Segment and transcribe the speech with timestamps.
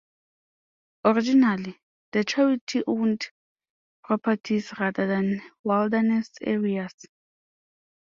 [1.05, 1.79] Originally,
[2.11, 3.29] the charity owned
[4.03, 7.05] properties rather than "wilderness" areas.